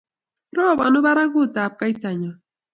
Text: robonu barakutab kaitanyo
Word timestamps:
robonu 0.57 0.97
barakutab 1.05 1.71
kaitanyo 1.79 2.31